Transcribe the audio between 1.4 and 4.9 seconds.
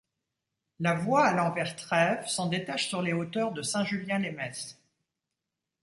vers Trèves s’en détache sur les hauteurs de Saint-Julien-lès-Metz.